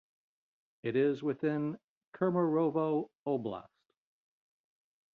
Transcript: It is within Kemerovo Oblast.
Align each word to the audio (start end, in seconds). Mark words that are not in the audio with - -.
It 0.81 0.95
is 0.95 1.21
within 1.21 1.77
Kemerovo 2.15 3.09
Oblast. 3.27 3.67